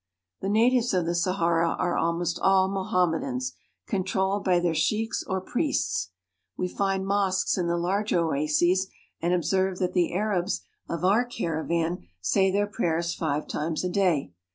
[0.39, 3.53] The natives of the Sahara are almost all Mohammedans,
[3.85, 6.09] controlled by their sheiks or priests.
[6.57, 8.87] We find mosques in the larger oases,
[9.21, 13.83] and observe that the Arabs of our cara" They Jvan say their prayers five times
[13.83, 14.33] a day.